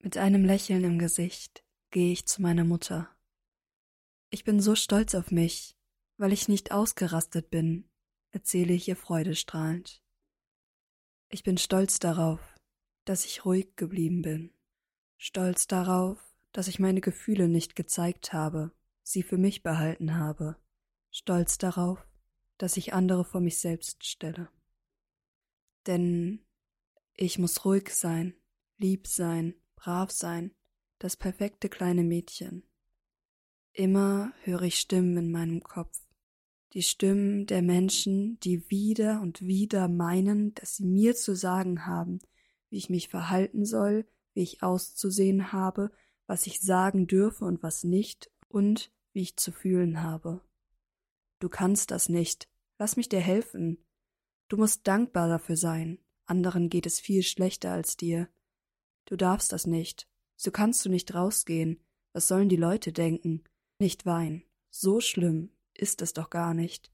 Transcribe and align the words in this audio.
Mit 0.00 0.16
einem 0.16 0.44
Lächeln 0.44 0.84
im 0.84 0.98
Gesicht 0.98 1.64
gehe 1.90 2.12
ich 2.12 2.26
zu 2.26 2.40
meiner 2.40 2.64
Mutter. 2.64 3.08
Ich 4.30 4.44
bin 4.44 4.60
so 4.60 4.76
stolz 4.76 5.14
auf 5.16 5.32
mich, 5.32 5.76
weil 6.18 6.32
ich 6.32 6.46
nicht 6.46 6.70
ausgerastet 6.70 7.50
bin, 7.50 7.90
erzähle 8.30 8.74
ich 8.74 8.86
ihr 8.86 8.96
freudestrahlend. 8.96 10.00
Ich 11.30 11.42
bin 11.42 11.58
stolz 11.58 11.98
darauf, 11.98 12.40
dass 13.04 13.24
ich 13.24 13.44
ruhig 13.44 13.74
geblieben 13.74 14.22
bin. 14.22 14.54
Stolz 15.16 15.66
darauf, 15.66 16.18
dass 16.52 16.68
ich 16.68 16.78
meine 16.78 17.00
Gefühle 17.00 17.48
nicht 17.48 17.74
gezeigt 17.74 18.32
habe, 18.32 18.70
sie 19.02 19.24
für 19.24 19.36
mich 19.36 19.64
behalten 19.64 20.16
habe. 20.16 20.56
Stolz 21.10 21.58
darauf, 21.58 22.06
dass 22.56 22.76
ich 22.76 22.92
andere 22.92 23.24
vor 23.24 23.40
mich 23.40 23.58
selbst 23.58 24.06
stelle. 24.06 24.48
Denn 25.86 26.46
ich 27.14 27.38
muss 27.38 27.64
ruhig 27.64 27.90
sein, 27.90 28.34
lieb 28.76 29.08
sein, 29.08 29.54
brav 29.78 30.10
sein, 30.10 30.52
das 30.98 31.16
perfekte 31.16 31.68
kleine 31.68 32.02
Mädchen. 32.02 32.64
Immer 33.72 34.32
höre 34.42 34.62
ich 34.62 34.80
Stimmen 34.80 35.16
in 35.16 35.30
meinem 35.30 35.62
Kopf, 35.62 36.00
die 36.72 36.82
Stimmen 36.82 37.46
der 37.46 37.62
Menschen, 37.62 38.40
die 38.40 38.68
wieder 38.70 39.20
und 39.20 39.40
wieder 39.40 39.86
meinen, 39.88 40.52
dass 40.54 40.76
sie 40.76 40.84
mir 40.84 41.14
zu 41.14 41.36
sagen 41.36 41.86
haben, 41.86 42.18
wie 42.70 42.76
ich 42.76 42.90
mich 42.90 43.08
verhalten 43.08 43.64
soll, 43.64 44.04
wie 44.34 44.42
ich 44.42 44.62
auszusehen 44.62 45.52
habe, 45.52 45.92
was 46.26 46.46
ich 46.46 46.60
sagen 46.60 47.06
dürfe 47.06 47.44
und 47.44 47.62
was 47.62 47.84
nicht, 47.84 48.30
und 48.48 48.90
wie 49.12 49.22
ich 49.22 49.36
zu 49.36 49.52
fühlen 49.52 50.02
habe. 50.02 50.40
Du 51.38 51.48
kannst 51.48 51.92
das 51.92 52.08
nicht, 52.08 52.48
lass 52.78 52.96
mich 52.96 53.08
dir 53.08 53.20
helfen. 53.20 53.78
Du 54.48 54.56
musst 54.56 54.86
dankbar 54.88 55.28
dafür 55.28 55.56
sein, 55.56 55.98
anderen 56.26 56.68
geht 56.68 56.86
es 56.86 56.98
viel 56.98 57.22
schlechter 57.22 57.70
als 57.72 57.96
dir. 57.96 58.28
Du 59.08 59.16
darfst 59.16 59.52
das 59.52 59.66
nicht, 59.66 60.06
so 60.36 60.50
kannst 60.50 60.84
du 60.84 60.90
nicht 60.90 61.14
rausgehen, 61.14 61.82
was 62.12 62.28
sollen 62.28 62.50
die 62.50 62.56
Leute 62.56 62.92
denken? 62.92 63.42
Nicht 63.78 64.04
weinen, 64.04 64.44
so 64.68 65.00
schlimm 65.00 65.50
ist 65.72 66.02
es 66.02 66.12
doch 66.12 66.28
gar 66.28 66.52
nicht. 66.52 66.92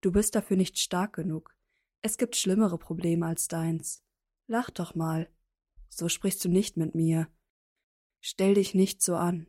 Du 0.00 0.10
bist 0.10 0.34
dafür 0.34 0.56
nicht 0.56 0.80
stark 0.80 1.12
genug. 1.12 1.54
Es 2.02 2.18
gibt 2.18 2.34
schlimmere 2.34 2.76
Probleme 2.76 3.24
als 3.24 3.46
deins. 3.46 4.02
Lach 4.48 4.70
doch 4.70 4.96
mal. 4.96 5.30
So 5.88 6.08
sprichst 6.08 6.44
du 6.44 6.48
nicht 6.48 6.76
mit 6.76 6.96
mir. 6.96 7.28
Stell 8.20 8.54
dich 8.54 8.74
nicht 8.74 9.00
so 9.00 9.14
an. 9.14 9.46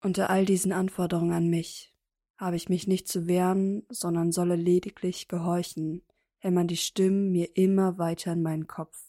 Unter 0.00 0.28
all 0.28 0.44
diesen 0.44 0.72
Anforderungen 0.72 1.32
an 1.32 1.48
mich 1.48 1.94
habe 2.36 2.56
ich 2.56 2.68
mich 2.68 2.88
nicht 2.88 3.06
zu 3.06 3.28
wehren, 3.28 3.86
sondern 3.90 4.32
solle 4.32 4.56
lediglich 4.56 5.28
gehorchen, 5.28 6.02
hämmern 6.38 6.66
die 6.66 6.76
Stimmen 6.76 7.30
mir 7.30 7.56
immer 7.56 7.98
weiter 7.98 8.32
in 8.32 8.42
meinen 8.42 8.66
Kopf 8.66 9.07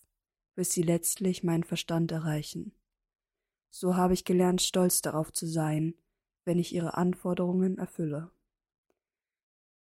bis 0.59 0.73
sie 0.73 0.81
letztlich 0.81 1.41
meinen 1.41 1.63
Verstand 1.63 2.11
erreichen. 2.11 2.73
So 3.69 3.95
habe 3.95 4.13
ich 4.13 4.25
gelernt, 4.25 4.61
stolz 4.61 5.01
darauf 5.01 5.31
zu 5.31 5.47
sein, 5.47 5.93
wenn 6.43 6.59
ich 6.59 6.75
ihre 6.75 6.97
Anforderungen 6.97 7.77
erfülle. 7.77 8.29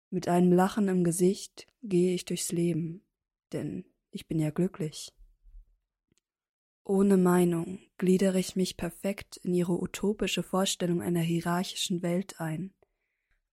Mit 0.09 0.27
einem 0.27 0.51
Lachen 0.51 0.89
im 0.89 1.05
Gesicht 1.05 1.67
gehe 1.83 2.13
ich 2.13 2.25
durchs 2.25 2.51
Leben, 2.51 3.01
denn 3.53 3.85
ich 4.11 4.27
bin 4.27 4.39
ja 4.39 4.49
glücklich. 4.49 5.13
Ohne 6.83 7.15
Meinung 7.15 7.79
gliedere 7.97 8.37
ich 8.37 8.57
mich 8.57 8.75
perfekt 8.75 9.37
in 9.37 9.53
ihre 9.53 9.81
utopische 9.81 10.43
Vorstellung 10.43 11.01
einer 11.01 11.21
hierarchischen 11.21 12.01
Welt 12.01 12.41
ein. 12.41 12.73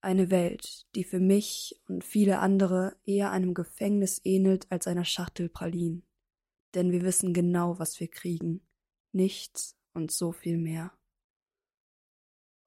Eine 0.01 0.31
Welt, 0.31 0.85
die 0.95 1.05
für 1.05 1.21
mich 1.21 1.81
und 1.87 2.03
viele 2.03 2.39
andere 2.39 2.97
eher 3.05 3.31
einem 3.31 3.53
Gefängnis 3.53 4.19
ähnelt 4.25 4.69
als 4.69 4.85
einer 4.85 5.05
Schachtel 5.05 5.47
Pralinen 5.47 6.05
denn 6.75 6.91
wir 6.91 7.01
wissen 7.03 7.33
genau, 7.33 7.79
was 7.79 7.99
wir 7.99 8.07
kriegen. 8.07 8.61
Nichts 9.11 9.77
und 9.93 10.11
so 10.11 10.31
viel 10.31 10.57
mehr. 10.57 10.91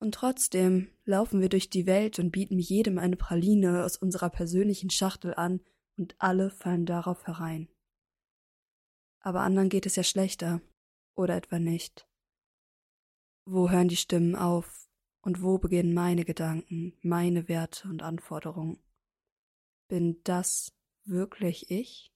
Und 0.01 0.15
trotzdem 0.15 0.91
laufen 1.05 1.41
wir 1.41 1.49
durch 1.49 1.71
die 1.71 1.87
Welt 1.87 2.19
und 2.19 2.31
bieten 2.31 2.59
jedem 2.59 2.99
eine 2.99 3.17
Praline 3.17 3.85
aus 3.85 3.97
unserer 3.97 4.31
persönlichen 4.31 4.91
Schachtel 4.91 5.35
an, 5.35 5.61
und 5.97 6.15
alle 6.19 6.51
fallen 6.51 6.87
darauf 6.87 7.27
herein. 7.27 7.69
Aber 9.19 9.41
anderen 9.41 9.69
geht 9.69 9.85
es 9.85 9.97
ja 9.97 10.05
schlechter, 10.05 10.61
oder 11.17 11.35
etwa 11.35 11.59
nicht. 11.59 12.09
Wo 13.45 13.69
hören 13.69 13.89
die 13.89 13.97
Stimmen 13.97 14.37
auf, 14.37 14.89
und 15.23 15.43
wo 15.43 15.59
beginnen 15.59 15.93
meine 15.93 16.25
Gedanken, 16.25 16.97
meine 17.03 17.49
Werte 17.49 17.89
und 17.89 18.03
Anforderungen? 18.03 18.79
Bin 19.89 20.23
das 20.23 20.73
wirklich 21.05 21.71
ich? 21.73 22.13